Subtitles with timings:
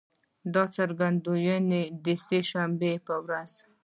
[0.53, 3.51] دا څرګندونې د سه شنبې په ورځ